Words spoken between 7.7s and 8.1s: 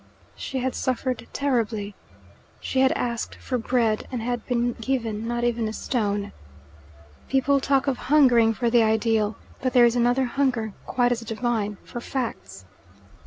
of